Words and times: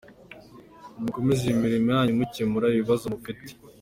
Nimukomeze 0.93 1.43
imirimo 1.47 1.87
yanyu 1.95 2.17
mukemura 2.19 2.65
ibibazo 2.69 3.05
mufite. 3.13 3.51